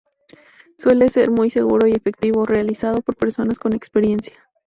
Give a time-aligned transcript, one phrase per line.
[0.79, 4.33] Suele ser muy seguro y efectivo, realizado por personas con experiencia.